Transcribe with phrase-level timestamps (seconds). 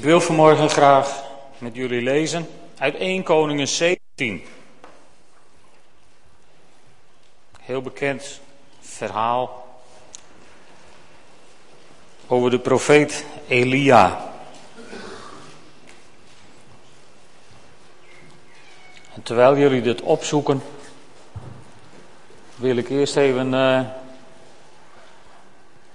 [0.00, 1.24] Ik wil vanmorgen graag
[1.58, 4.44] met jullie lezen uit 1 Koningen 17.
[7.60, 8.40] Heel bekend
[8.80, 9.66] verhaal
[12.26, 14.32] over de profeet Elia.
[19.22, 20.62] Terwijl jullie dit opzoeken,
[22.56, 23.80] wil ik eerst even, uh,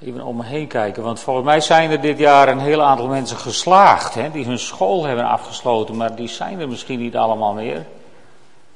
[0.02, 1.04] even om me heen kijken.
[1.04, 4.60] Want volgens mij zijn er dit jaar een heel aantal mensen geslaagd, hè, die hun
[4.60, 7.86] school hebben afgesloten, maar die zijn er misschien niet allemaal meer.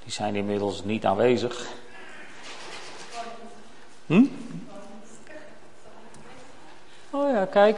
[0.03, 1.67] Die zijn inmiddels niet aanwezig.
[4.05, 4.23] Hm?
[7.09, 7.77] Oh ja, kijk.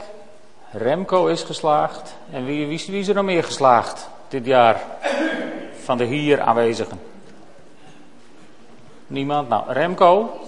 [0.72, 2.16] Remco is geslaagd.
[2.32, 4.82] En wie, wie, wie is er nog meer geslaagd dit jaar?
[5.84, 7.00] Van de hier aanwezigen.
[9.08, 9.50] Niemand?
[9.50, 10.40] Nou, Remco,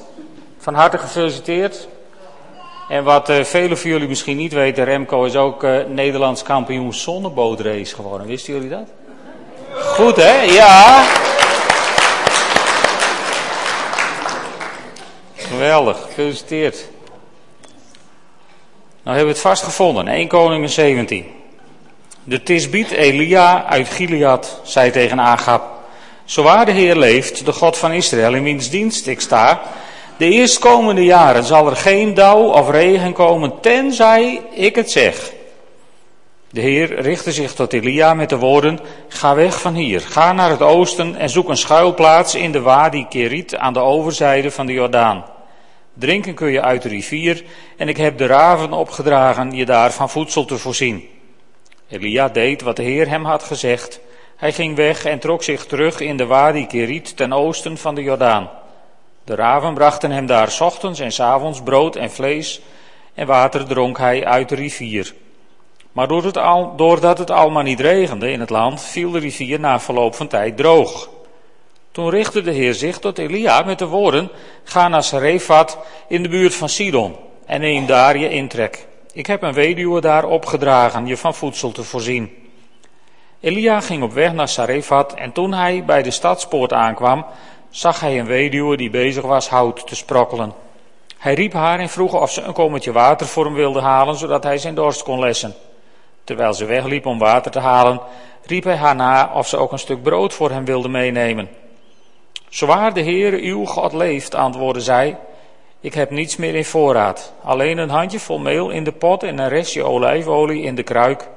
[0.57, 1.87] van harte gefeliciteerd.
[2.89, 6.93] En wat uh, velen van jullie misschien niet weten, Remco is ook uh, Nederlands kampioen
[6.93, 8.27] zonnebootrace geworden.
[8.27, 8.87] Wisten jullie dat?
[9.73, 10.41] Goed hè?
[10.41, 11.05] Ja.
[15.35, 16.75] Geweldig, gefeliciteerd.
[19.03, 21.25] Nou hebben we het vastgevonden, 1 Koningen 17.
[22.23, 25.63] De Tisbiet Elia uit Gilead zei tegen Agab,
[26.25, 29.61] Zo waar de Heer leeft, de God van Israël, in wiens dienst ik sta,
[30.23, 35.33] de eerstkomende jaren zal er geen dauw of regen komen, tenzij ik het zeg.
[36.49, 40.49] De Heer richtte zich tot Elia met de woorden, ga weg van hier, ga naar
[40.49, 44.73] het oosten en zoek een schuilplaats in de Wadi Kerit aan de overzijde van de
[44.73, 45.25] Jordaan.
[45.93, 47.43] Drinken kun je uit de rivier
[47.77, 51.09] en ik heb de raven opgedragen je daar van voedsel te voorzien.
[51.89, 53.99] Elia deed wat de Heer hem had gezegd.
[54.35, 58.03] Hij ging weg en trok zich terug in de Wadi Kerit ten oosten van de
[58.03, 58.49] Jordaan.
[59.23, 62.61] De raven brachten hem daar ochtends en s avonds brood en vlees
[63.13, 65.13] en water dronk hij uit de rivier.
[65.91, 66.07] Maar
[66.77, 70.57] doordat het allemaal niet regende in het land, viel de rivier na verloop van tijd
[70.57, 71.09] droog.
[71.91, 74.29] Toen richtte de Heer zich tot Elia met de woorden:
[74.63, 78.87] Ga naar Sarefat in de buurt van Sidon en neem daar je intrek.
[79.13, 82.31] Ik heb een weduwe daar opgedragen je van voedsel te voorzien.
[83.39, 87.25] Elia ging op weg naar Sarefat en toen hij bij de stadspoort aankwam,
[87.73, 90.53] zag hij een weduwe die bezig was hout te sprokkelen.
[91.17, 94.43] Hij riep haar en vroeg of ze een kommetje water voor hem wilde halen, zodat
[94.43, 95.53] hij zijn dorst kon lessen.
[96.23, 97.99] Terwijl ze wegliep om water te halen,
[98.45, 101.49] riep hij haar na of ze ook een stuk brood voor hem wilde meenemen.
[102.49, 105.17] Zwaar de Heere uw God leeft, antwoordde zij,
[105.79, 109.39] ik heb niets meer in voorraad, alleen een handje vol meel in de pot en
[109.39, 111.27] een restje olijfolie in de kruik.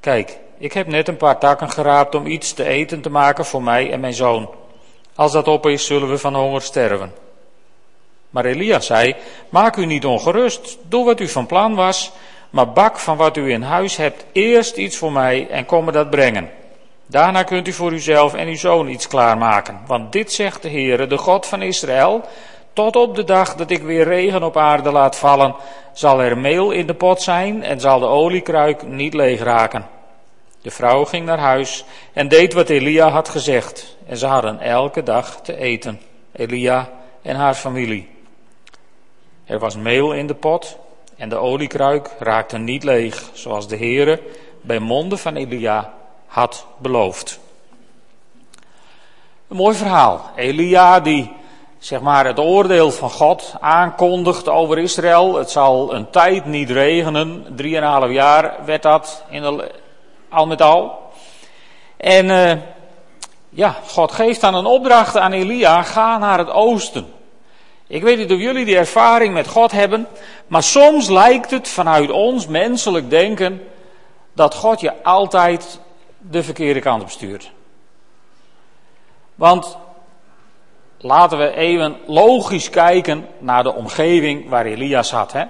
[0.00, 3.62] Kijk, ik heb net een paar takken geraapt om iets te eten te maken voor
[3.62, 4.48] mij en mijn zoon.
[5.18, 7.12] Als dat op is, zullen we van honger sterven.
[8.30, 9.14] Maar Elia zei,
[9.48, 12.12] maak u niet ongerust, doe wat u van plan was,
[12.50, 15.92] maar bak van wat u in huis hebt eerst iets voor mij en kom me
[15.92, 16.50] dat brengen.
[17.06, 19.80] Daarna kunt u voor uzelf en uw zoon iets klaarmaken.
[19.86, 22.24] Want dit zegt de Heere, de God van Israël,
[22.72, 25.54] tot op de dag dat ik weer regen op aarde laat vallen,
[25.92, 29.97] zal er meel in de pot zijn en zal de oliekruik niet leeg raken.
[30.62, 33.96] De vrouw ging naar huis en deed wat Elia had gezegd.
[34.06, 36.00] En ze hadden elke dag te eten,
[36.32, 36.90] Elia
[37.22, 38.08] en haar familie.
[39.44, 40.78] Er was meel in de pot
[41.16, 44.22] en de oliekruik raakte niet leeg, zoals de Heere
[44.60, 45.94] bij monden van Elia
[46.26, 47.38] had beloofd.
[49.48, 50.30] Een mooi verhaal.
[50.36, 51.32] Elia die
[51.78, 55.34] zeg maar het oordeel van God aankondigt over Israël.
[55.34, 57.46] Het zal een tijd niet regenen.
[57.56, 59.70] Drieënhalf jaar werd dat in de,
[60.28, 61.12] al met al.
[61.96, 62.52] En uh,
[63.48, 65.82] ja, God geeft dan een opdracht aan Elia.
[65.82, 67.12] Ga naar het oosten.
[67.86, 70.06] Ik weet niet of jullie die ervaring met God hebben.
[70.46, 73.68] Maar soms lijkt het vanuit ons menselijk denken
[74.32, 75.80] dat God je altijd
[76.18, 77.50] de verkeerde kant op stuurt.
[79.34, 79.78] Want
[80.98, 85.32] laten we even logisch kijken naar de omgeving waar Elia zat.
[85.32, 85.44] Hè?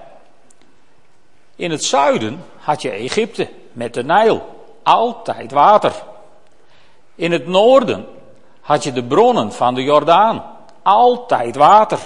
[1.57, 4.58] In het zuiden had je Egypte met de Nijl,
[4.89, 5.93] altijd water.
[7.15, 8.07] In het noorden
[8.61, 10.45] had je de bronnen van de Jordaan,
[10.83, 11.99] altijd water.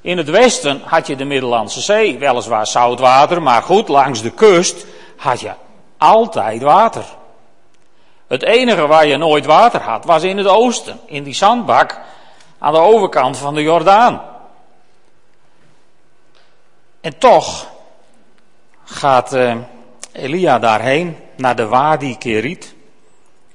[0.00, 4.30] In het westen had je de Middellandse Zee, weliswaar zout water, maar goed, langs de
[4.30, 4.86] kust
[5.16, 5.52] had je
[5.98, 7.04] altijd water.
[8.26, 12.00] Het enige waar je nooit water had, was in het oosten, in die zandbak
[12.58, 14.22] aan de overkant van de Jordaan.
[17.00, 17.66] En toch
[18.84, 19.56] gaat uh,
[20.12, 22.74] Elia daarheen, naar de Wadi Kerit.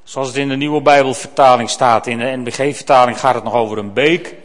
[0.03, 3.94] Zoals het in de nieuwe Bijbelvertaling staat, in de NBG-vertaling gaat het nog over een
[3.94, 4.35] beek.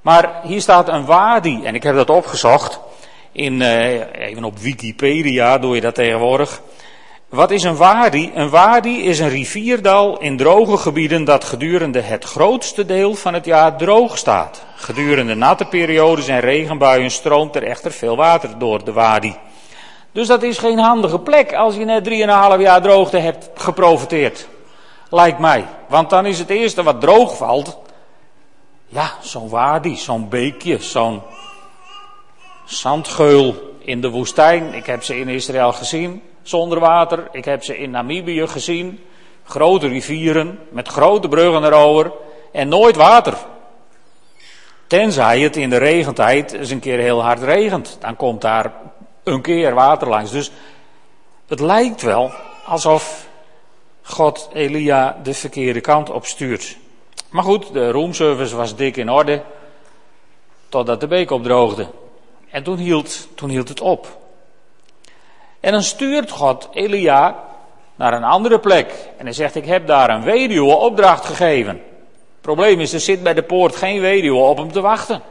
[0.00, 2.80] Maar hier staat een wadi, en ik heb dat opgezocht.
[3.32, 6.60] In, uh, even op Wikipedia doe je dat tegenwoordig.
[7.28, 8.30] Wat is een wadi?
[8.34, 13.44] Een wadi is een rivierdal in droge gebieden dat gedurende het grootste deel van het
[13.44, 14.64] jaar droog staat.
[14.76, 19.34] Gedurende natte periodes en regenbuien stroomt er echter veel water door de wadi.
[20.14, 24.48] Dus dat is geen handige plek als je net 3,5 jaar droogte hebt geprofiteerd.
[25.10, 25.64] Lijkt mij.
[25.88, 27.78] Want dan is het eerste wat droog valt.
[28.86, 31.22] Ja, zo'n wadi, zo'n beekje, zo'n
[32.64, 34.74] zandgeul in de woestijn.
[34.74, 37.28] Ik heb ze in Israël gezien zonder water.
[37.32, 39.04] Ik heb ze in Namibië gezien.
[39.44, 42.12] Grote rivieren met grote bruggen erover
[42.52, 43.34] en nooit water.
[44.86, 47.96] Tenzij het in de regentijd eens een keer heel hard regent.
[48.00, 48.72] Dan komt daar
[49.24, 50.30] een keer water langs.
[50.30, 50.50] Dus
[51.46, 52.32] het lijkt wel
[52.64, 53.26] alsof
[54.02, 56.76] God Elia de verkeerde kant op stuurt.
[57.28, 59.42] Maar goed, de roomservice was dik in orde.
[60.68, 61.86] Totdat de beek opdroogde.
[62.50, 64.18] En toen hield, toen hield het op.
[65.60, 67.44] En dan stuurt God Elia
[67.94, 68.94] naar een andere plek.
[69.16, 71.74] En hij zegt, ik heb daar een weduwe opdracht gegeven.
[71.74, 75.22] Het probleem is, er zit bij de poort geen weduwe op hem te wachten.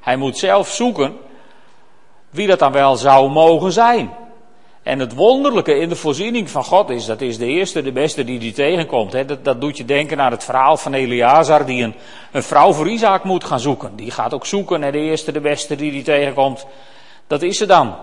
[0.00, 1.18] Hij moet zelf zoeken
[2.38, 4.10] wie dat dan wel zou mogen zijn.
[4.82, 8.24] En het wonderlijke in de voorziening van God is, dat is de eerste, de beste
[8.24, 9.12] die die tegenkomt.
[9.12, 9.24] Hè.
[9.24, 11.94] Dat, dat doet je denken aan het verhaal van Eleazar, die een,
[12.32, 13.96] een vrouw voor Isaac moet gaan zoeken.
[13.96, 16.66] Die gaat ook zoeken naar de eerste, de beste die die tegenkomt.
[17.26, 17.94] Dat is ze dan.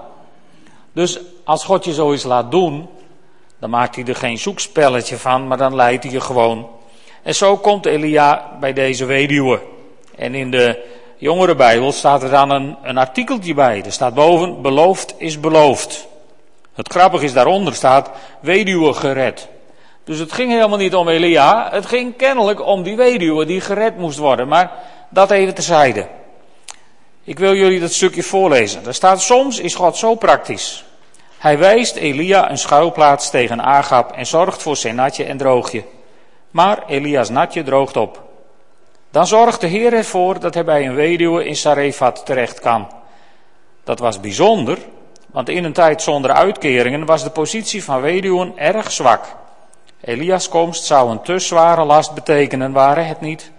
[0.93, 2.87] Dus als God je zoiets laat doen,
[3.59, 6.67] dan maakt hij er geen zoekspelletje van, maar dan leidt hij je gewoon.
[7.23, 9.61] En zo komt Elia bij deze weduwe.
[10.15, 10.83] En in de
[11.17, 13.83] jongere Bijbel staat er dan een, een artikeltje bij.
[13.85, 16.07] Er staat boven, beloofd is beloofd.
[16.73, 18.09] Het grappige is daaronder staat,
[18.39, 19.47] weduwe gered.
[20.03, 23.97] Dus het ging helemaal niet om Elia, het ging kennelijk om die weduwe die gered
[23.97, 24.47] moest worden.
[24.47, 24.71] Maar
[25.09, 26.07] dat even terzijde.
[27.23, 28.85] Ik wil jullie dat stukje voorlezen.
[28.85, 30.85] Er staat, soms is God zo praktisch.
[31.37, 35.83] Hij wijst Elia een schuilplaats tegen Agap en zorgt voor zijn natje en droogje.
[36.51, 38.24] Maar Elia's natje droogt op.
[39.15, 42.87] Dan zorgt de Heer ervoor dat hij bij een weduwe in Sarefat terecht kan.
[43.83, 44.77] Dat was bijzonder,
[45.31, 49.35] want in een tijd zonder uitkeringen was de positie van weduwen erg zwak.
[50.01, 53.51] Elia's komst zou een te zware last betekenen, waren het niet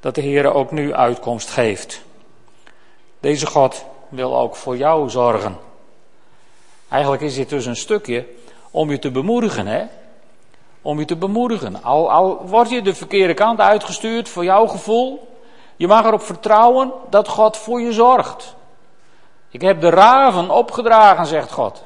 [0.00, 2.02] dat de Heer ook nu uitkomst geeft.
[3.20, 5.56] Deze God wil ook voor jou zorgen.
[6.88, 8.26] Eigenlijk is dit dus een stukje
[8.70, 9.84] om je te bemoedigen, hè?
[10.86, 11.82] Om je te bemoedigen.
[11.82, 15.36] Al, al word je de verkeerde kant uitgestuurd voor jouw gevoel,
[15.76, 18.54] je mag erop vertrouwen dat God voor je zorgt.
[19.50, 21.84] Ik heb de raven opgedragen, zegt God.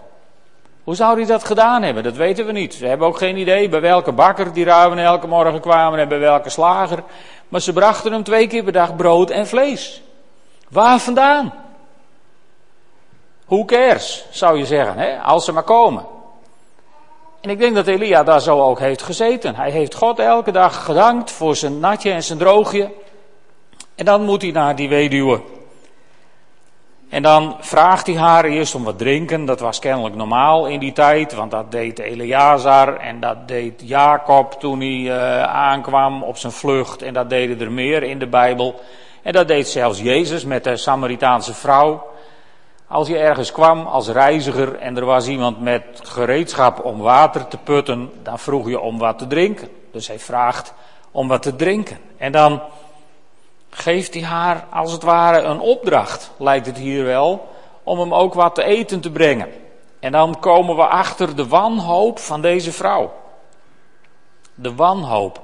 [0.85, 2.03] Hoe zou hij dat gedaan hebben?
[2.03, 2.79] Dat weten we niet.
[2.79, 6.19] We hebben ook geen idee bij welke bakker die raven elke morgen kwamen en bij
[6.19, 7.03] welke slager.
[7.49, 10.03] Maar ze brachten hem twee keer per dag brood en vlees.
[10.69, 11.53] Waar vandaan?
[13.47, 15.19] Who cares, zou je zeggen, hè?
[15.19, 16.19] als ze maar komen.
[17.41, 19.55] En ik denk dat Elia daar zo ook heeft gezeten.
[19.55, 22.91] Hij heeft God elke dag gedankt voor zijn natje en zijn droogje.
[23.95, 25.41] En dan moet hij naar die weduwe.
[27.09, 29.45] En dan vraagt hij haar eerst om wat drinken.
[29.45, 34.53] Dat was kennelijk normaal in die tijd, want dat deed Eleazar en dat deed Jacob
[34.53, 37.03] toen hij uh, aankwam op zijn vlucht.
[37.03, 38.81] En dat deden er meer in de Bijbel.
[39.23, 42.10] En dat deed zelfs Jezus met de Samaritaanse vrouw.
[42.91, 47.57] Als je ergens kwam als reiziger en er was iemand met gereedschap om water te
[47.57, 49.69] putten, dan vroeg je om wat te drinken.
[49.93, 50.75] Dus hij vraagt
[51.11, 51.99] om wat te drinken.
[52.17, 52.63] En dan
[53.71, 57.49] geeft hij haar als het ware een opdracht, lijkt het hier wel,
[57.83, 59.49] om hem ook wat te eten te brengen.
[60.01, 63.13] En dan komen we achter de wanhoop van deze vrouw.
[64.55, 65.41] De wanhoop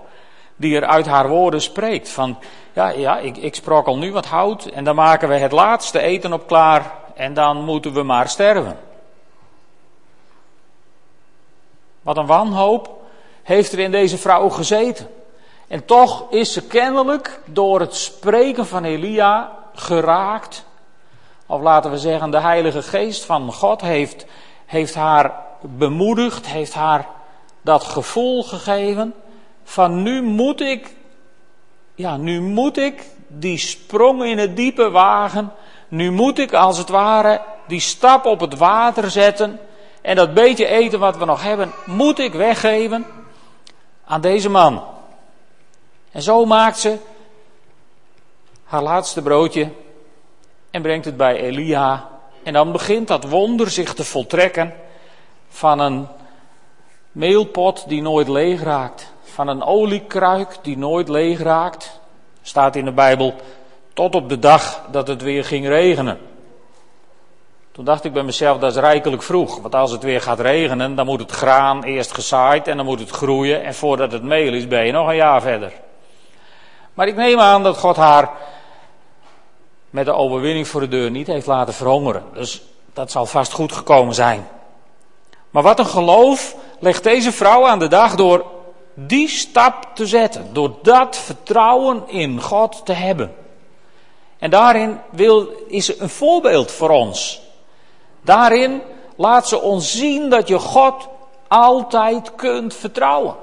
[0.57, 2.09] die er uit haar woorden spreekt.
[2.09, 2.39] Van,
[2.73, 6.01] ja, ja, ik, ik sprok al nu wat hout en dan maken we het laatste
[6.01, 8.79] eten op klaar en dan moeten we maar sterven.
[12.03, 13.03] Wat een wanhoop
[13.43, 15.09] heeft er in deze vrouw gezeten.
[15.69, 20.65] En toch is ze kennelijk door het spreken van Elia geraakt.
[21.47, 24.27] Of laten we zeggen, de Heilige Geest van God heeft,
[24.67, 27.07] heeft haar bemoedigd, heeft haar
[27.63, 29.15] dat gevoel gegeven
[29.65, 30.97] van nu moet ik,
[31.95, 35.53] ja, nu moet ik die sprong in het diepe wagen.
[35.89, 39.61] Nu moet ik als het ware die stap op het water zetten.
[40.01, 43.07] En dat beetje eten wat we nog hebben, moet ik weggeven
[44.05, 44.85] aan deze man.
[46.11, 46.97] En zo maakt ze
[48.65, 49.71] haar laatste broodje
[50.71, 52.09] en brengt het bij Elia.
[52.43, 54.75] En dan begint dat wonder zich te voltrekken
[55.49, 56.07] van een
[57.13, 59.13] meelpot die nooit leeg raakt.
[59.23, 62.01] Van een oliekruik die nooit leeg raakt.
[62.43, 63.35] Staat in de Bijbel
[63.97, 66.19] tot op de dag dat het weer ging regenen.
[67.73, 69.61] Toen dacht ik bij mezelf, dat is rijkelijk vroeg.
[69.61, 73.01] Want als het weer gaat regenen, dan moet het graan eerst gezaaid en dan moet
[73.01, 73.65] het groeien.
[73.65, 75.73] En voordat het meel is, ben je nog een jaar verder.
[76.95, 78.31] Maar ik neem aan dat God haar
[79.91, 82.23] met de overwinning voor de deur niet heeft laten verhongeren.
[82.33, 82.63] Dus
[82.93, 84.49] dat zal vast goed gekomen zijn.
[85.51, 88.45] Maar wat een geloof legt deze vrouw aan de dag door
[88.95, 90.49] die stap te zetten.
[90.53, 93.45] Door dat vertrouwen in God te hebben.
[94.39, 97.43] En daarin wil, is een voorbeeld voor ons.
[98.21, 98.83] Daarin
[99.17, 101.09] laat ze ons zien dat je God
[101.49, 103.35] altijd kunt vertrouwen.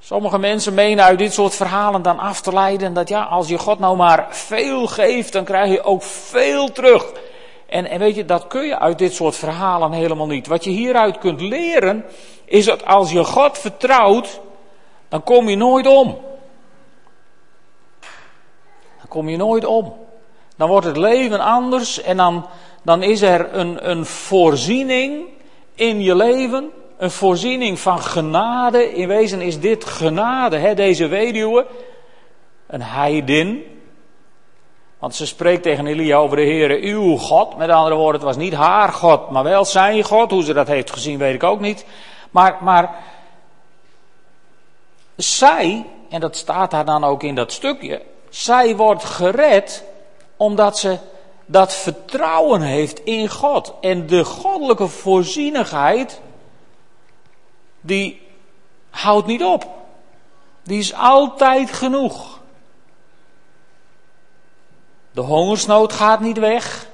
[0.00, 3.58] Sommige mensen menen uit dit soort verhalen dan af te leiden dat ja, als je
[3.58, 7.12] God nou maar veel geeft, dan krijg je ook veel terug.
[7.66, 10.46] En, en weet je, dat kun je uit dit soort verhalen helemaal niet.
[10.46, 12.04] Wat je hieruit kunt leren,
[12.44, 14.40] is dat als je God vertrouwt,
[15.08, 16.18] dan kom je nooit om.
[19.12, 19.94] Kom je nooit om.
[20.56, 22.46] Dan wordt het leven anders en dan,
[22.82, 25.24] dan is er een, een voorziening
[25.74, 26.70] in je leven.
[26.98, 28.92] Een voorziening van genade.
[28.92, 31.66] In wezen is dit genade, hè, deze weduwe.
[32.66, 33.64] Een heidin.
[34.98, 37.56] Want ze spreekt tegen Elia over de Heere, uw God.
[37.56, 40.30] Met andere woorden, het was niet haar God, maar wel zijn God.
[40.30, 41.84] Hoe ze dat heeft gezien, weet ik ook niet.
[42.30, 42.94] Maar, maar
[45.16, 48.02] zij, en dat staat daar dan ook in dat stukje,
[48.32, 49.84] zij wordt gered
[50.36, 50.98] omdat ze
[51.46, 53.74] dat vertrouwen heeft in God.
[53.80, 56.20] En de goddelijke voorzienigheid,
[57.80, 58.28] die
[58.90, 59.66] houdt niet op.
[60.62, 62.40] Die is altijd genoeg.
[65.10, 66.86] De hongersnood gaat niet weg.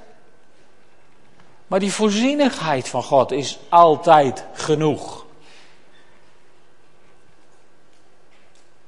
[1.67, 5.27] Maar die voorzienigheid van God is altijd genoeg.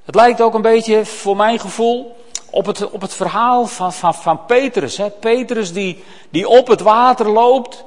[0.05, 2.19] Het lijkt ook een beetje, voor mijn gevoel,
[2.51, 4.97] op het, op het verhaal van, van, van Petrus.
[4.97, 5.09] Hè.
[5.09, 7.83] Petrus die, die op het water loopt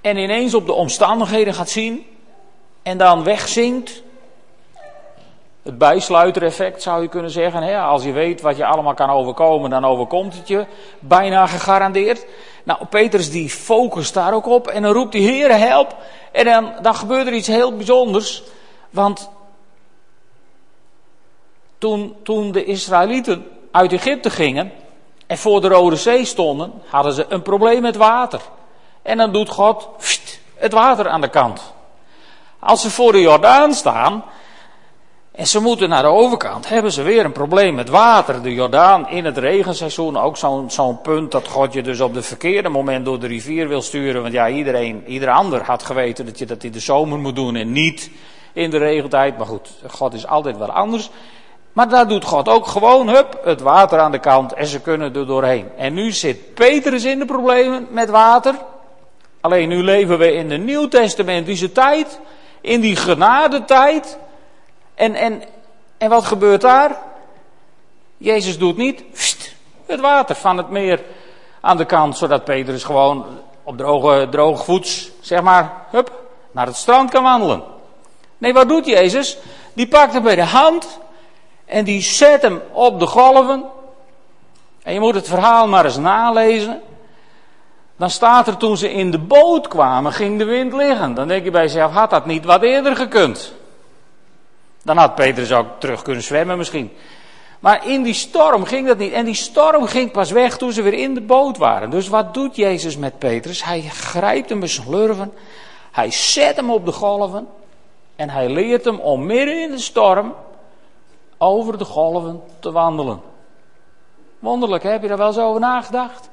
[0.00, 2.06] en ineens op de omstandigheden gaat zien
[2.82, 4.02] en dan wegzinkt.
[5.62, 7.62] Het bijsluitereffect zou je kunnen zeggen.
[7.62, 7.78] Hè?
[7.78, 10.66] Als je weet wat je allemaal kan overkomen, dan overkomt het je
[10.98, 12.26] bijna gegarandeerd.
[12.64, 15.96] Nou, Petrus die focust daar ook op en dan roept hij, Heere help.
[16.32, 18.42] En dan, dan gebeurt er iets heel bijzonders.
[18.90, 19.30] Want
[21.78, 24.72] toen, toen de Israëlieten uit Egypte gingen
[25.26, 28.40] en voor de Rode Zee stonden, hadden ze een probleem met water.
[29.02, 29.88] En dan doet God
[30.54, 31.74] het water aan de kant.
[32.58, 34.24] Als ze voor de Jordaan staan
[35.32, 38.42] en ze moeten naar de overkant, hebben ze weer een probleem met water.
[38.42, 40.36] De Jordaan in het regenseizoen, ook
[40.68, 44.22] zo'n punt dat God je dus op het verkeerde moment door de rivier wil sturen.
[44.22, 47.56] Want ja, iedereen, ieder ander had geweten dat je dat in de zomer moet doen
[47.56, 48.10] en niet
[48.52, 49.36] in de regentijd.
[49.38, 51.10] Maar goed, God is altijd wel anders.
[51.76, 55.14] Maar daar doet God ook gewoon, hup, het water aan de kant en ze kunnen
[55.14, 55.68] er doorheen.
[55.76, 58.54] En nu zit Petrus in de problemen met water.
[59.40, 62.20] Alleen nu leven we in de nieuwtestamentische tijd,
[62.60, 64.18] in die genadetijd.
[64.94, 65.42] En, en,
[65.98, 66.98] en wat gebeurt daar?
[68.16, 69.04] Jezus doet niet
[69.86, 71.02] het water van het meer
[71.60, 73.26] aan de kant, zodat Petrus gewoon
[73.62, 76.12] op droge, droge voets, zeg maar, hup,
[76.50, 77.62] naar het strand kan wandelen.
[78.38, 79.38] Nee, wat doet Jezus?
[79.72, 80.98] Die pakt hem bij de hand
[81.66, 83.64] en die zet hem op de golven.
[84.82, 86.80] En je moet het verhaal maar eens nalezen.
[87.96, 91.14] Dan staat er toen ze in de boot kwamen, ging de wind liggen.
[91.14, 93.52] Dan denk je bij jezelf, had dat niet wat eerder gekund?
[94.82, 96.92] Dan had Petrus ook terug kunnen zwemmen misschien.
[97.60, 99.12] Maar in die storm ging dat niet.
[99.12, 101.90] En die storm ging pas weg toen ze weer in de boot waren.
[101.90, 103.64] Dus wat doet Jezus met Petrus?
[103.64, 105.32] Hij grijpt hem bij zijn.
[105.92, 107.48] Hij zet hem op de golven.
[108.16, 110.34] En hij leert hem om midden in de storm
[111.38, 113.20] over de golven te wandelen.
[114.38, 116.30] Wonderlijk, heb je daar wel zo over nagedacht?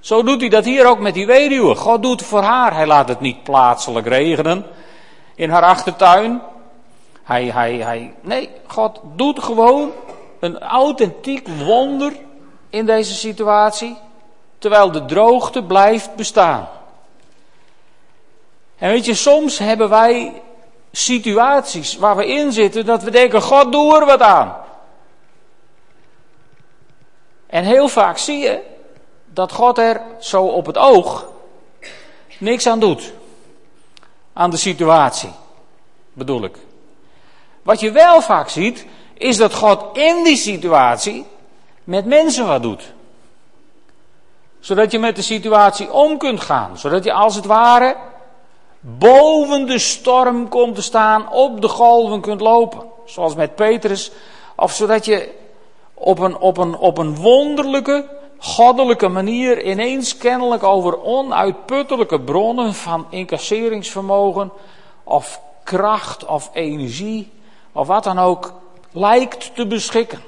[0.00, 1.74] Zo doet hij dat hier ook met die weduwe.
[1.74, 2.74] God doet voor haar.
[2.74, 4.66] Hij laat het niet plaatselijk regenen
[5.34, 6.42] in haar achtertuin.
[7.22, 9.90] Hij, hij, hij, nee, God doet gewoon
[10.40, 12.12] een authentiek wonder
[12.70, 13.96] in deze situatie,
[14.58, 16.68] terwijl de droogte blijft bestaan.
[18.78, 20.42] En weet je, soms hebben wij
[20.96, 24.56] situaties waar we in zitten dat we denken, God doe er wat aan.
[27.46, 28.60] En heel vaak zie je
[29.24, 31.26] dat God er zo op het oog
[32.38, 33.12] niks aan doet.
[34.32, 35.32] Aan de situatie,
[36.12, 36.56] bedoel ik.
[37.62, 41.26] Wat je wel vaak ziet, is dat God in die situatie
[41.84, 42.92] met mensen wat doet.
[44.60, 46.78] Zodat je met de situatie om kunt gaan.
[46.78, 47.96] Zodat je als het ware
[48.86, 52.82] boven de storm komt te staan, op de golven kunt lopen.
[53.04, 54.10] Zoals met Petrus.
[54.56, 55.30] Of zodat je
[55.94, 63.06] op een, op een, op een wonderlijke, goddelijke manier ineens kennelijk over onuitputtelijke bronnen van
[63.10, 64.52] incasseringsvermogen
[65.04, 67.32] of kracht of energie
[67.72, 68.52] of wat dan ook
[68.92, 70.22] lijkt te beschikken.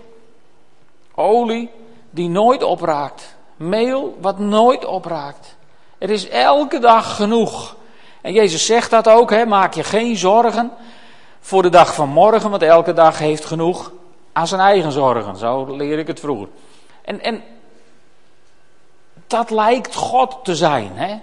[1.15, 1.71] Olie
[2.11, 3.37] die nooit opraakt.
[3.57, 5.57] Meel wat nooit opraakt.
[5.99, 7.77] Er is elke dag genoeg.
[8.27, 10.73] En Jezus zegt dat ook, hè, maak je geen zorgen
[11.41, 13.93] voor de dag van morgen, want elke dag heeft genoeg
[14.33, 15.37] aan zijn eigen zorgen.
[15.37, 16.49] Zo leer ik het vroeger.
[17.03, 17.43] En, en
[19.27, 20.91] dat lijkt God te zijn.
[20.95, 21.21] Hè?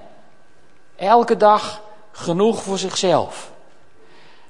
[0.96, 1.82] Elke dag
[2.12, 3.52] genoeg voor zichzelf.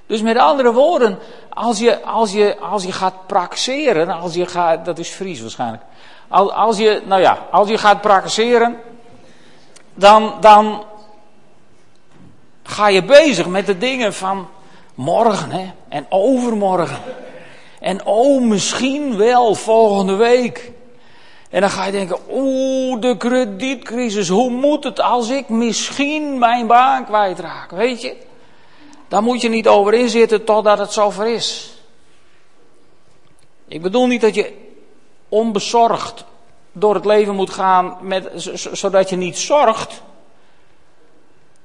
[0.06, 1.20] Dus met andere woorden,
[1.50, 5.84] als je, als je, als je gaat praxeren, als je gaat, dat is Fries waarschijnlijk.
[6.28, 8.82] Als, als je, nou ja, als je gaat praxeren,
[9.94, 10.84] dan, dan
[12.64, 14.48] ga je bezig met de dingen van
[14.96, 17.00] morgen hè, en overmorgen.
[17.80, 20.72] En oh, misschien wel volgende week.
[21.50, 26.68] En dan ga je denken, oeh, de kredietcrisis, hoe moet het als ik misschien mijn
[26.68, 28.16] baan kwijtraak, weet je?
[29.08, 31.78] Daar moet je niet over inzitten totdat het zover is.
[33.68, 34.54] Ik bedoel niet dat je
[35.30, 36.26] onbezorgd
[36.72, 38.30] door het leven moet gaan, met,
[38.72, 40.02] zodat je niet zorgt.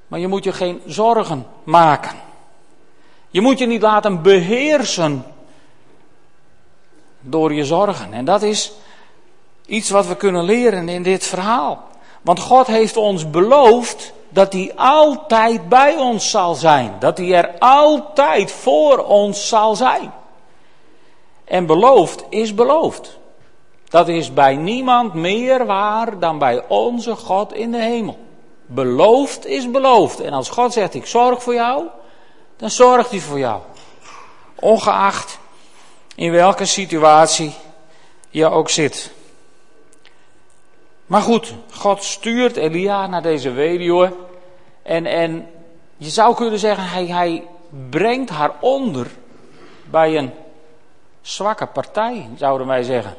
[0.09, 2.17] Maar je moet je geen zorgen maken.
[3.29, 5.25] Je moet je niet laten beheersen
[7.19, 8.13] door je zorgen.
[8.13, 8.71] En dat is
[9.65, 11.83] iets wat we kunnen leren in dit verhaal.
[12.21, 16.95] Want God heeft ons beloofd dat hij altijd bij ons zal zijn.
[16.99, 20.11] Dat hij er altijd voor ons zal zijn.
[21.45, 23.17] En beloofd is beloofd.
[23.89, 28.17] Dat is bij niemand meer waar dan bij onze God in de hemel.
[28.71, 30.19] Beloofd is beloofd.
[30.19, 31.85] En als God zegt: Ik zorg voor jou,
[32.57, 33.61] dan zorgt hij voor jou.
[34.55, 35.39] Ongeacht
[36.15, 37.53] in welke situatie
[38.29, 39.11] je ook zit.
[41.05, 44.13] Maar goed, God stuurt Elia naar deze weduwe.
[44.81, 45.49] En, en
[45.97, 47.43] je zou kunnen zeggen, hij, hij
[47.89, 49.07] brengt haar onder
[49.85, 50.33] bij een
[51.21, 53.15] zwakke partij, zouden wij zeggen.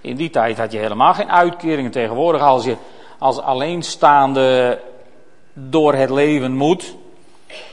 [0.00, 1.90] In die tijd had je helemaal geen uitkeringen.
[1.90, 2.76] Tegenwoordig, als je
[3.24, 4.80] als alleenstaande
[5.52, 6.94] door het leven moet.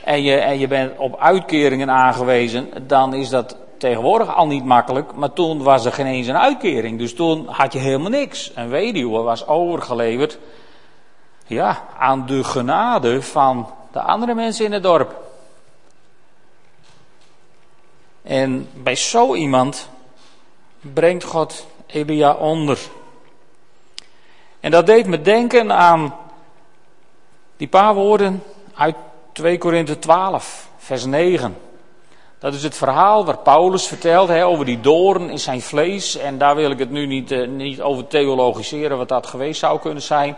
[0.04, 2.68] En je, en je bent op uitkeringen aangewezen.
[2.86, 6.98] dan is dat tegenwoordig al niet makkelijk, maar toen was er geen eens een uitkering.
[6.98, 8.52] Dus toen had je helemaal niks.
[8.54, 10.38] Een weduwe was overgeleverd
[11.46, 15.20] ja, aan de genade van de andere mensen in het dorp.
[18.22, 19.88] En bij zo iemand
[20.80, 22.78] brengt God Elia onder.
[24.62, 26.14] En dat deed me denken aan
[27.56, 28.42] die paar woorden
[28.74, 28.94] uit
[29.32, 31.56] 2 Korinthe 12, vers 9.
[32.38, 36.16] Dat is het verhaal waar Paulus vertelt hè, over die doorn in zijn vlees.
[36.16, 39.78] En daar wil ik het nu niet, uh, niet over theologiseren wat dat geweest zou
[39.78, 40.36] kunnen zijn.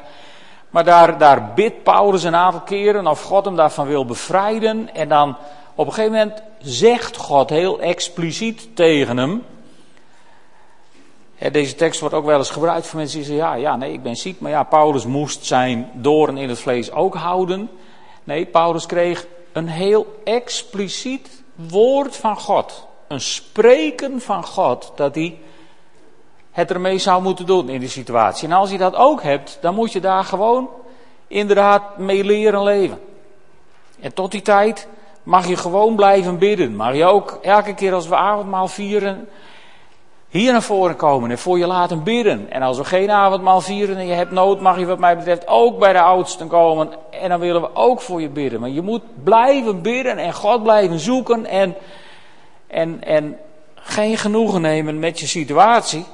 [0.70, 4.94] Maar daar, daar bidt Paulus een aantal keren of God hem daarvan wil bevrijden.
[4.94, 5.36] En dan
[5.74, 9.42] op een gegeven moment zegt God heel expliciet tegen hem.
[11.44, 13.92] Hè, deze tekst wordt ook wel eens gebruikt voor mensen die zeggen: ja, ja, nee,
[13.92, 14.40] ik ben ziek.
[14.40, 17.70] Maar ja, Paulus moest zijn doorn in het vlees ook houden.
[18.24, 25.38] Nee, Paulus kreeg een heel expliciet woord van God, een spreken van God, dat hij
[26.50, 28.48] het ermee zou moeten doen in die situatie.
[28.48, 30.68] En als je dat ook hebt, dan moet je daar gewoon
[31.26, 33.00] inderdaad mee leren leven.
[34.00, 34.88] En tot die tijd
[35.22, 36.76] mag je gewoon blijven bidden.
[36.76, 39.28] Mag je ook elke keer als we avondmaal vieren,
[40.40, 42.50] hier naar voren komen en voor je laten bidden.
[42.50, 45.46] En als we geen avondmaal vieren en je hebt nood, mag je wat mij betreft
[45.46, 46.90] ook bij de oudsten komen.
[47.10, 48.60] En dan willen we ook voor je bidden.
[48.60, 51.74] Maar je moet blijven bidden en God blijven zoeken en,
[52.66, 53.38] en, en
[53.74, 56.04] geen genoegen nemen met je situatie.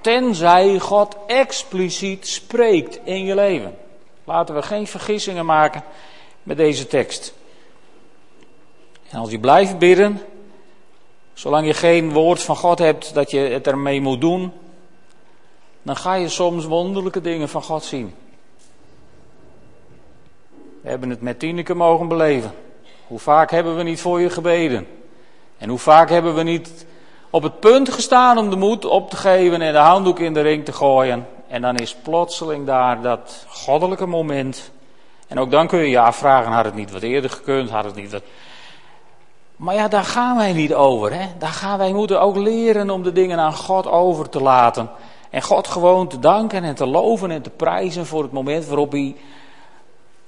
[0.00, 3.76] Tenzij God expliciet spreekt in je leven.
[4.24, 5.82] Laten we geen vergissingen maken
[6.42, 7.34] met deze tekst.
[9.10, 10.20] En als je blijft bidden,
[11.36, 14.52] Zolang je geen woord van God hebt dat je het ermee moet doen,
[15.82, 18.14] dan ga je soms wonderlijke dingen van God zien.
[20.82, 22.54] We hebben het met Tineke mogen beleven.
[23.06, 24.86] Hoe vaak hebben we niet voor je gebeden?
[25.58, 26.86] En hoe vaak hebben we niet
[27.30, 30.40] op het punt gestaan om de moed op te geven en de handdoek in de
[30.40, 31.26] ring te gooien?
[31.48, 34.70] En dan is plotseling daar dat goddelijke moment.
[35.28, 37.70] En ook dan kun je je afvragen, had het niet wat eerder gekund?
[37.70, 38.22] Had het niet wat...
[39.56, 41.12] Maar ja, daar gaan wij niet over.
[41.12, 41.26] Hè?
[41.38, 44.90] Daar gaan wij moeten ook leren om de dingen aan God over te laten.
[45.30, 48.92] En God gewoon te danken en te loven en te prijzen voor het moment waarop
[48.92, 49.16] hij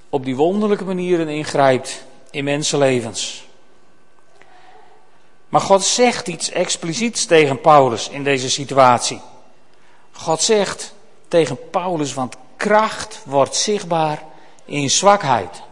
[0.08, 3.46] op die wonderlijke manieren ingrijpt in mensenlevens.
[5.48, 9.20] Maar God zegt iets expliciets tegen Paulus in deze situatie.
[10.12, 10.94] God zegt
[11.28, 14.22] tegen Paulus, want kracht wordt zichtbaar
[14.64, 15.62] in zwakheid.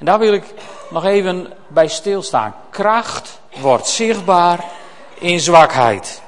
[0.00, 0.44] En daar wil ik
[0.90, 2.54] nog even bij stilstaan.
[2.70, 4.64] Kracht wordt zichtbaar
[5.18, 6.22] in zwakheid.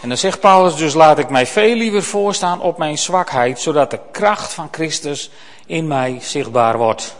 [0.00, 3.90] En dan zegt Paulus dus laat ik mij veel liever voorstaan op mijn zwakheid, zodat
[3.90, 5.30] de kracht van Christus
[5.66, 7.16] in mij zichtbaar wordt.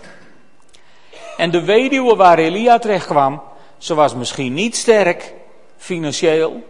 [1.36, 3.42] En de weduwe waar Elia terecht kwam,
[3.78, 5.34] ze was misschien niet sterk
[5.76, 6.62] financieel,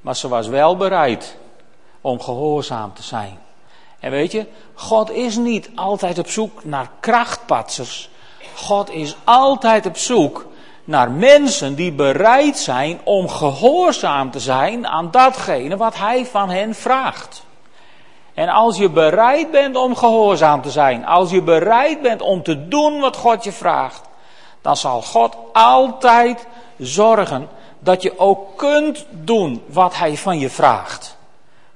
[0.00, 1.36] maar ze was wel bereid
[2.00, 3.45] om gehoorzaam te zijn.
[4.06, 8.10] En weet je, God is niet altijd op zoek naar krachtpatsers.
[8.54, 10.46] God is altijd op zoek
[10.84, 16.74] naar mensen die bereid zijn om gehoorzaam te zijn aan datgene wat Hij van hen
[16.74, 17.44] vraagt.
[18.34, 22.68] En als je bereid bent om gehoorzaam te zijn, als je bereid bent om te
[22.68, 24.02] doen wat God je vraagt,
[24.62, 26.46] dan zal God altijd
[26.78, 31.15] zorgen dat je ook kunt doen wat Hij van je vraagt.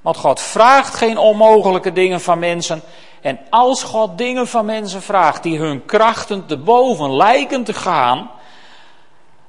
[0.00, 2.82] Want God vraagt geen onmogelijke dingen van mensen.
[3.20, 8.30] En als God dingen van mensen vraagt die hun krachten te boven lijken te gaan,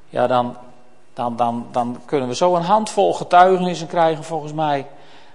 [0.09, 0.57] ja, dan,
[1.13, 4.87] dan, dan, dan kunnen we zo een handvol getuigenissen krijgen, volgens mij,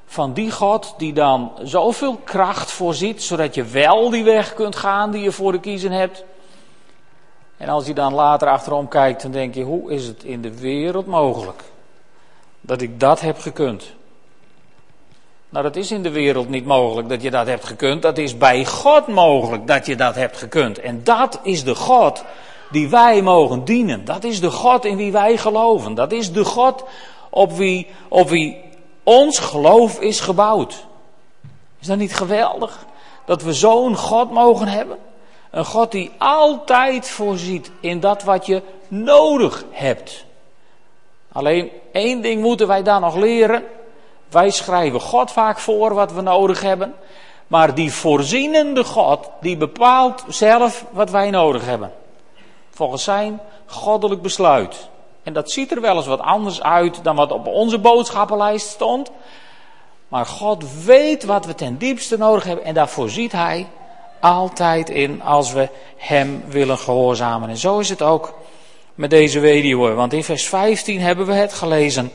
[0.06, 5.10] van die God die dan zoveel kracht voorziet, zodat je wel die weg kunt gaan
[5.10, 6.24] die je voor de kiezen hebt.
[7.56, 10.58] En als je dan later achterom kijkt, dan denk je, hoe is het in de
[10.58, 11.62] wereld mogelijk
[12.60, 13.94] dat ik dat heb gekund?
[15.56, 18.02] Nou, dat is in de wereld niet mogelijk dat je dat hebt gekund.
[18.02, 20.80] Dat is bij God mogelijk dat je dat hebt gekund.
[20.80, 22.24] En dat is de God
[22.70, 24.04] die wij mogen dienen.
[24.04, 25.94] Dat is de God in wie wij geloven.
[25.94, 26.84] Dat is de God
[27.30, 28.60] op wie, op wie
[29.02, 30.86] ons geloof is gebouwd.
[31.80, 32.86] Is dat niet geweldig?
[33.24, 34.98] Dat we zo'n God mogen hebben?
[35.50, 40.24] Een God die altijd voorziet in dat wat je nodig hebt.
[41.32, 43.64] Alleen één ding moeten wij dan nog leren.
[44.36, 46.94] Wij schrijven God vaak voor wat we nodig hebben.
[47.46, 51.92] Maar die voorzienende God, die bepaalt zelf wat wij nodig hebben.
[52.70, 54.88] Volgens zijn goddelijk besluit.
[55.22, 59.10] En dat ziet er wel eens wat anders uit dan wat op onze boodschappenlijst stond.
[60.08, 63.66] Maar God weet wat we ten diepste nodig hebben en daar voorziet Hij
[64.20, 67.48] altijd in als we Hem willen gehoorzamen.
[67.48, 68.34] En zo is het ook
[68.94, 69.92] met deze weduwe.
[69.92, 72.12] Want in vers 15 hebben we het gelezen.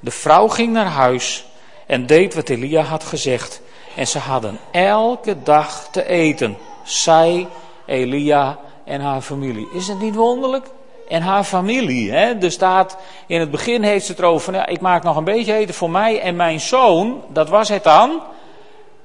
[0.00, 1.44] De vrouw ging naar huis
[1.86, 3.60] en deed wat Elia had gezegd.
[3.96, 6.56] En ze hadden elke dag te eten.
[6.82, 7.46] Zij,
[7.86, 9.68] Elia en haar familie.
[9.72, 10.66] Is het niet wonderlijk?
[11.08, 12.12] En haar familie.
[12.12, 12.34] Hè?
[12.34, 15.24] Er staat, in het begin heeft ze het over, van, ja, ik maak nog een
[15.24, 17.22] beetje eten voor mij en mijn zoon.
[17.28, 18.22] Dat was het dan.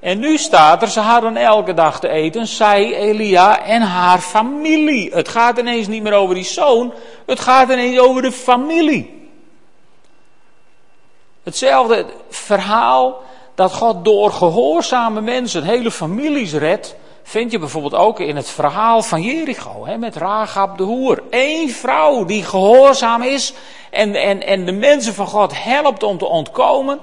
[0.00, 5.14] En nu staat er, ze hadden elke dag te eten, zij, Elia en haar familie.
[5.14, 6.92] Het gaat ineens niet meer over die zoon,
[7.26, 9.19] het gaat ineens over de familie.
[11.42, 13.22] Hetzelfde verhaal
[13.54, 19.02] dat God door gehoorzame mensen hele families redt, vind je bijvoorbeeld ook in het verhaal
[19.02, 21.22] van Jericho, hè, met Rahab de Hoer.
[21.30, 23.52] Eén vrouw die gehoorzaam is
[23.90, 27.00] en, en, en de mensen van God helpt om te ontkomen.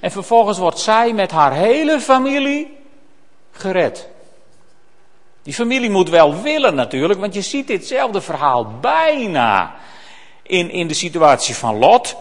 [0.00, 2.76] En vervolgens wordt zij met haar hele familie
[3.50, 4.08] gered.
[5.42, 9.74] Die familie moet wel willen natuurlijk, want je ziet ditzelfde verhaal bijna
[10.42, 12.16] in, in de situatie van Lot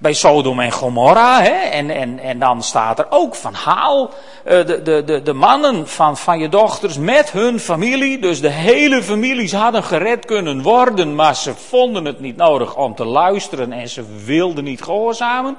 [0.00, 1.42] bij Sodom en Gomorra.
[1.42, 1.50] Hè?
[1.50, 4.10] En, en, en dan staat er ook van haal
[4.44, 8.18] eh, de, de, de, de mannen van, van je dochters met hun familie.
[8.18, 12.94] Dus de hele families hadden gered kunnen worden, maar ze vonden het niet nodig om
[12.94, 15.56] te luisteren en ze wilden niet gehoorzamen.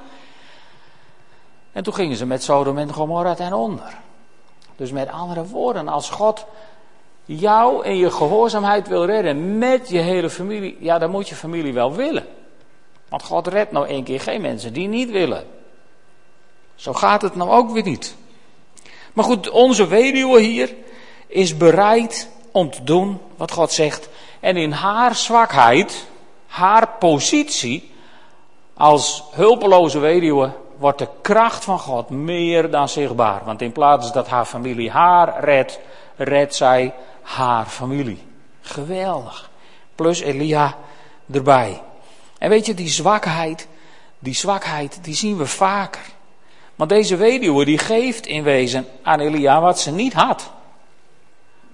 [1.71, 3.97] En toen gingen ze met Sodom en Gomorra ten onder.
[4.75, 6.45] Dus met andere woorden, als God
[7.25, 11.73] jou en je gehoorzaamheid wil redden met je hele familie, ja, dan moet je familie
[11.73, 12.25] wel willen.
[13.11, 15.47] Want God redt nou één keer geen mensen die niet willen.
[16.75, 18.15] Zo gaat het nou ook weer niet.
[19.13, 20.75] Maar goed, onze weduwe hier
[21.27, 24.09] is bereid om te doen wat God zegt.
[24.39, 26.07] En in haar zwakheid,
[26.47, 27.91] haar positie
[28.73, 33.41] als hulpeloze weduwe, wordt de kracht van God meer dan zichtbaar.
[33.45, 35.79] Want in plaats dat haar familie haar redt,
[36.15, 38.23] redt zij haar familie.
[38.61, 39.49] Geweldig.
[39.95, 40.77] Plus Elia
[41.31, 41.81] erbij.
[42.41, 43.67] En weet je, die zwakheid,
[44.19, 46.01] die zwakheid, die zien we vaker.
[46.75, 50.51] Want deze weduwe die geeft in wezen aan Elia wat ze niet had.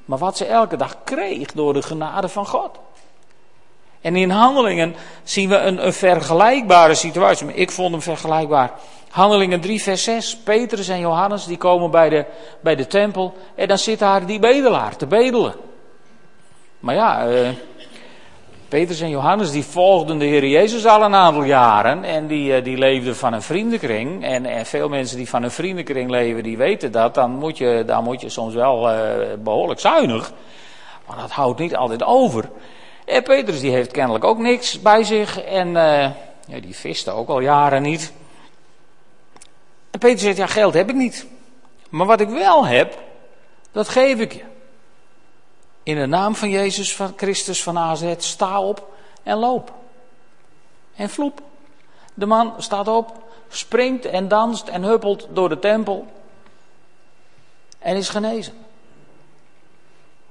[0.05, 2.79] Maar wat ze elke dag kreeg door de genade van God.
[4.01, 7.53] En in handelingen zien we een, vergelijkbare situatie.
[7.53, 8.71] Ik vond hem vergelijkbaar.
[9.09, 10.37] Handelingen 3, vers 6.
[10.37, 12.25] Petrus en Johannes die komen bij de,
[12.61, 13.37] bij de tempel.
[13.55, 15.55] En dan zit daar die bedelaar te bedelen.
[16.79, 17.49] Maar ja, uh,
[18.67, 22.63] Petrus en Johannes die volgden de Heer Jezus al een aantal jaren en die, eh,
[22.63, 24.23] die leefden van een vriendenkring.
[24.23, 27.13] En, en veel mensen die van een vriendenkring leven, die weten dat.
[27.13, 28.99] Dan moet je, dan moet je soms wel uh,
[29.39, 30.31] behoorlijk zuinig.
[31.07, 32.49] Maar dat houdt niet altijd over.
[33.05, 35.71] En Petrus die heeft kennelijk ook niks bij zich en
[36.47, 38.13] ja, die viste ook al jaren niet.
[39.91, 41.27] En Petrus zegt, ja geld heb ik niet.
[41.89, 42.97] Maar wat ik wel heb,
[43.71, 44.43] dat geef ik je.
[45.87, 48.89] In de naam van Jezus van Christus van AZ, sta op
[49.23, 49.73] en loop.
[50.95, 51.41] En vloep.
[52.13, 53.11] De man staat op,
[53.49, 56.05] springt en danst en huppelt door de tempel.
[57.79, 58.53] En is genezen.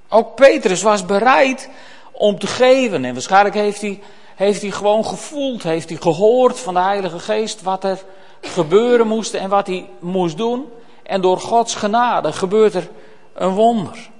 [0.09, 1.71] Ook Petrus was bereid
[2.13, 3.05] om te geven.
[3.05, 4.03] En waarschijnlijk heeft hij,
[4.35, 8.05] heeft hij gewoon gevoeld, heeft hij gehoord van de Heilige Geest wat er
[8.41, 10.69] gebeuren moest en wat hij moest doen.
[11.03, 12.89] En door Gods genade gebeurt er
[13.35, 14.15] een wonder.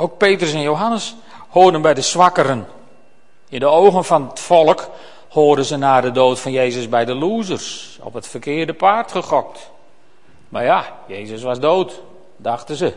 [0.00, 1.14] Ook Petrus en Johannes
[1.48, 2.66] hoorden bij de zwakkeren.
[3.48, 4.90] In de ogen van het volk
[5.28, 7.98] hoorden ze na de dood van Jezus bij de losers.
[8.02, 9.70] Op het verkeerde paard gegokt.
[10.48, 12.00] Maar ja, Jezus was dood,
[12.36, 12.92] dachten ze.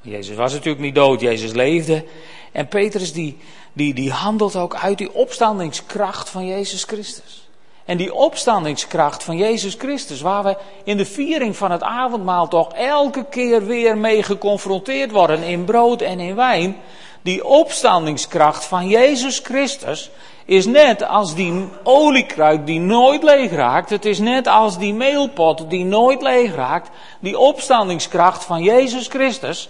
[0.00, 2.04] Jezus was natuurlijk niet dood, Jezus leefde.
[2.52, 3.38] En Petrus die,
[3.72, 7.47] die, die handelt ook uit die opstandingskracht van Jezus Christus.
[7.88, 12.72] En die opstandingskracht van Jezus Christus, waar we in de viering van het avondmaal toch
[12.72, 16.76] elke keer weer mee geconfronteerd worden in brood en in wijn.
[17.22, 20.10] Die opstandingskracht van Jezus Christus
[20.44, 23.90] is net als die oliekruik die nooit leeg raakt.
[23.90, 26.90] Het is net als die meelpot die nooit leeg raakt.
[27.20, 29.68] Die opstandingskracht van Jezus Christus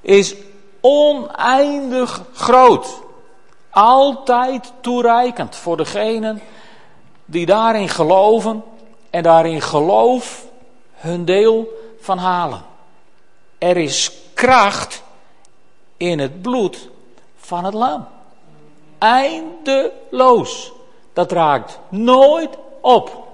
[0.00, 0.34] is
[0.80, 3.02] oneindig groot.
[3.70, 6.42] Altijd toereikend voor degenen
[7.30, 8.62] die daarin geloven
[9.10, 10.46] en daarin geloof
[10.94, 11.68] hun deel
[12.00, 12.62] van halen.
[13.58, 15.02] Er is kracht
[15.96, 16.88] in het bloed
[17.36, 18.06] van het lam.
[18.98, 20.72] Eindeloos.
[21.12, 23.28] Dat raakt nooit op.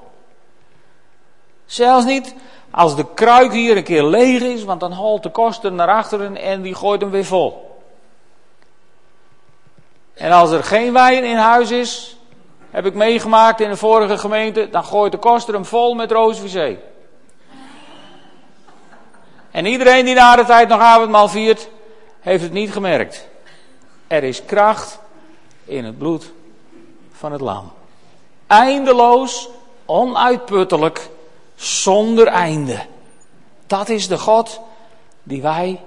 [1.66, 2.34] Zelfs niet
[2.70, 6.36] als de kruik hier een keer leeg is, want dan haalt de koster naar achteren
[6.36, 7.78] en die gooit hem weer vol.
[10.14, 12.15] En als er geen wijn in huis is,
[12.76, 14.70] heb ik meegemaakt in de vorige gemeente.
[14.70, 16.78] Dan gooit de koster hem vol met roosvisé.
[19.50, 21.68] En iedereen die na de tijd nog avondmaal viert,
[22.20, 23.28] heeft het niet gemerkt.
[24.06, 24.98] Er is kracht
[25.64, 26.32] in het bloed
[27.12, 27.72] van het lam.
[28.46, 29.48] Eindeloos,
[29.84, 31.08] onuitputtelijk,
[31.54, 32.80] zonder einde.
[33.66, 34.60] Dat is de God
[35.22, 35.80] die wij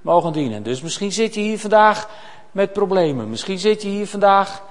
[0.00, 0.62] mogen dienen.
[0.62, 2.08] Dus misschien zit je hier vandaag
[2.50, 3.30] met problemen.
[3.30, 4.62] Misschien zit je hier vandaag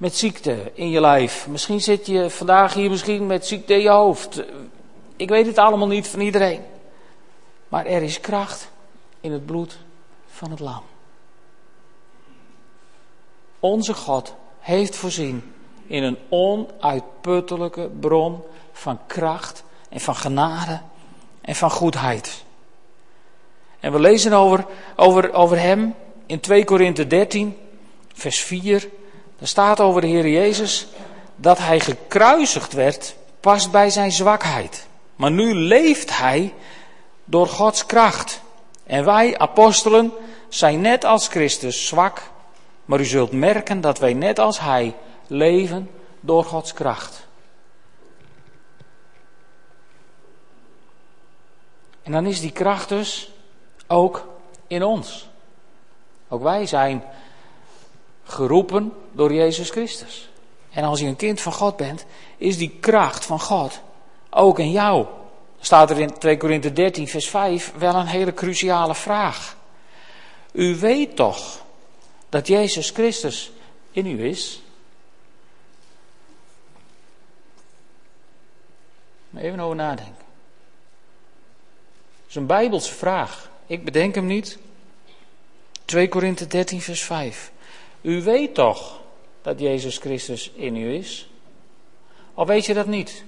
[0.00, 1.46] met ziekte in je lijf.
[1.48, 4.42] Misschien zit je vandaag hier misschien met ziekte in je hoofd.
[5.16, 6.62] Ik weet het allemaal niet van iedereen.
[7.68, 8.70] Maar er is kracht
[9.20, 9.78] in het bloed
[10.26, 10.82] van het lam.
[13.58, 15.52] Onze God heeft voorzien
[15.86, 20.80] in een onuitputtelijke bron van kracht en van genade
[21.40, 22.44] en van goedheid.
[23.80, 25.94] En we lezen over, over, over hem
[26.26, 27.56] in 2 Korinthe 13,
[28.12, 28.88] vers 4
[29.40, 30.86] er staat over de Heer Jezus
[31.36, 34.86] dat hij gekruisigd werd, past bij zijn zwakheid.
[35.16, 36.54] Maar nu leeft hij
[37.24, 38.40] door Gods kracht.
[38.86, 40.12] En wij, apostelen,
[40.48, 42.22] zijn net als Christus zwak,
[42.84, 44.94] maar u zult merken dat wij net als hij
[45.26, 47.26] leven door Gods kracht.
[52.02, 53.30] En dan is die kracht dus
[53.86, 54.26] ook
[54.66, 55.28] in ons.
[56.28, 57.02] Ook wij zijn
[58.30, 60.30] geroepen door Jezus Christus.
[60.70, 62.04] En als je een kind van God bent,
[62.36, 63.80] is die kracht van God
[64.30, 65.06] ook in jou.
[65.60, 69.56] Staat er in 2 Korinthe 13, vers 5 wel een hele cruciale vraag.
[70.52, 71.64] U weet toch
[72.28, 73.50] dat Jezus Christus
[73.90, 74.62] in u is?
[79.36, 80.14] Even over nadenken.
[80.14, 83.50] Dat is een Bijbelse vraag.
[83.66, 84.58] Ik bedenk hem niet.
[85.84, 87.52] 2 Korinthe 13, vers 5.
[88.00, 89.00] U weet toch
[89.42, 91.30] dat Jezus Christus in u is?
[92.34, 93.24] Of weet je dat niet?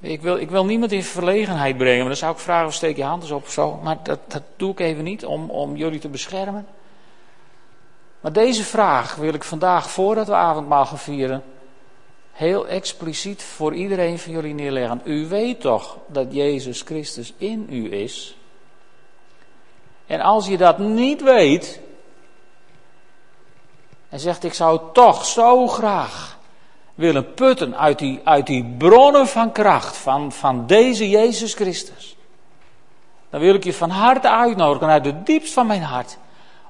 [0.00, 2.96] Ik wil, ik wil niemand in verlegenheid brengen, maar dan zou ik vragen of steek
[2.96, 3.80] je hand eens op of zo.
[3.82, 6.66] Maar dat, dat doe ik even niet om, om jullie te beschermen.
[8.20, 11.42] Maar deze vraag wil ik vandaag, voordat we avondmaal gaan vieren,
[12.32, 15.00] heel expliciet voor iedereen van jullie neerleggen.
[15.04, 18.36] U weet toch dat Jezus Christus in u is?
[20.12, 21.80] En als je dat niet weet,
[24.08, 26.38] en zegt ik zou toch zo graag
[26.94, 32.16] willen putten uit die, uit die bronnen van kracht van, van deze Jezus Christus.
[33.30, 36.18] dan wil ik je van harte uitnodigen, uit het diepst van mijn hart,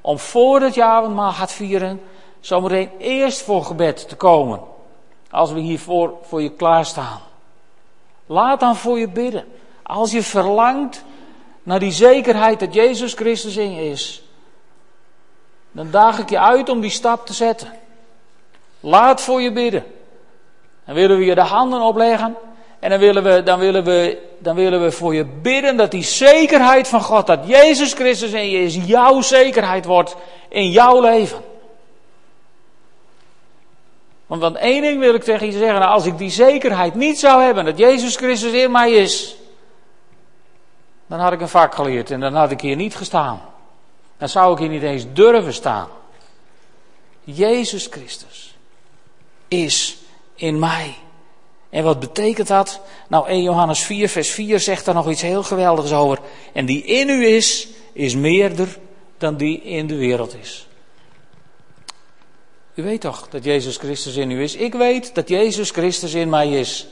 [0.00, 2.00] om voordat je avondmaal gaat vieren,
[2.40, 4.60] zometeen eerst voor gebed te komen.
[5.30, 7.20] Als we hiervoor voor je klaarstaan.
[8.26, 9.44] Laat dan voor je bidden.
[9.82, 11.04] Als je verlangt
[11.62, 14.22] naar die zekerheid dat Jezus Christus in je is,
[15.72, 17.72] dan daag ik je uit om die stap te zetten.
[18.80, 19.84] Laat voor je bidden.
[20.86, 22.36] Dan willen we je de handen opleggen.
[22.78, 26.02] En dan willen we, dan willen we, dan willen we voor je bidden dat die
[26.02, 30.16] zekerheid van God, dat Jezus Christus in je is, jouw zekerheid wordt
[30.48, 31.40] in jouw leven.
[34.26, 37.18] Want, want één ding wil ik tegen je zeggen, nou, als ik die zekerheid niet
[37.18, 39.36] zou hebben, dat Jezus Christus in mij is,
[41.12, 43.40] dan had ik een vak geleerd en dan had ik hier niet gestaan.
[44.18, 45.88] Dan zou ik hier niet eens durven staan.
[47.24, 48.56] Jezus Christus
[49.48, 49.96] is
[50.34, 50.94] in mij.
[51.70, 52.80] En wat betekent dat?
[53.08, 56.18] Nou, 1 Johannes 4, vers 4 zegt daar nog iets heel geweldigs over.
[56.52, 58.78] En die in u is, is meerder
[59.18, 60.66] dan die in de wereld is.
[62.74, 64.54] U weet toch dat Jezus Christus in u is?
[64.54, 66.86] Ik weet dat Jezus Christus in mij is.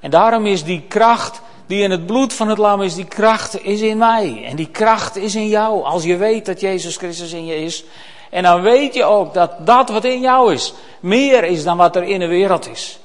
[0.00, 3.64] En daarom is die kracht die in het bloed van het lam is, die kracht
[3.64, 4.44] is in mij.
[4.44, 5.84] En die kracht is in jou.
[5.84, 7.84] Als je weet dat Jezus Christus in je is.
[8.30, 11.96] En dan weet je ook dat dat wat in jou is, meer is dan wat
[11.96, 12.98] er in de wereld is.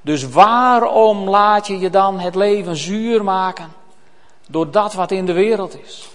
[0.00, 3.72] Dus waarom laat je je dan het leven zuur maken?
[4.48, 6.08] Door dat wat in de wereld is.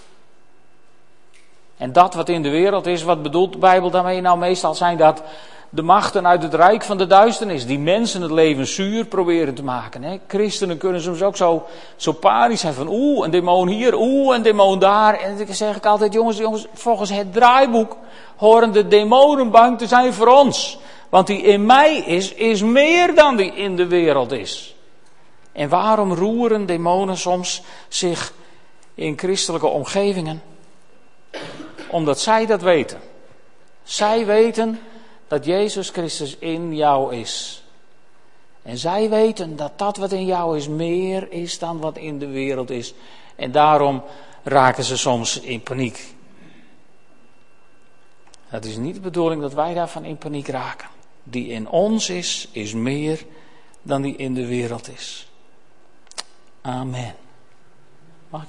[1.76, 4.20] En dat wat in de wereld is, wat bedoelt de Bijbel daarmee?
[4.20, 5.22] Nou, meestal zijn dat
[5.74, 9.62] de machten uit het rijk van de duisternis, die mensen het leven zuur proberen te
[9.62, 10.02] maken.
[10.02, 10.18] Hè?
[10.26, 14.42] Christenen kunnen soms ook zo, zo panisch zijn van oeh, een demon hier, oeh, een
[14.42, 15.14] demon daar.
[15.14, 17.96] En dan zeg ik altijd, jongens, jongens, volgens het draaiboek
[18.36, 20.78] horen de demonen bang te zijn voor ons.
[21.08, 24.76] Want die in mij is, is meer dan die in de wereld is.
[25.52, 28.32] En waarom roeren demonen soms zich
[28.94, 30.42] in christelijke omgevingen?
[31.90, 33.00] Omdat zij dat weten.
[33.82, 34.80] Zij weten
[35.28, 37.62] dat Jezus Christus in jou is.
[38.62, 42.26] En zij weten dat dat wat in jou is meer is dan wat in de
[42.26, 42.94] wereld is.
[43.36, 44.02] En daarom
[44.42, 46.14] raken ze soms in paniek.
[48.46, 50.88] Het is niet de bedoeling dat wij daarvan in paniek raken.
[51.22, 53.24] Die in ons is, is meer
[53.82, 55.28] dan die in de wereld is.
[56.60, 57.14] Amen.